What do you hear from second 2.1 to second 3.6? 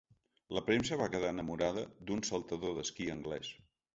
saltador d’esquí anglès.